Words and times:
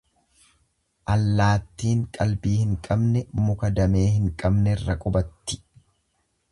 Allaattiin 1.15 2.01
qalbii 2.17 2.55
hin 2.63 2.73
qabne 2.89 3.23
muka 3.49 3.73
damee 3.81 4.07
hin 4.19 4.35
qabnerra 4.45 4.99
qubatti. 5.05 5.63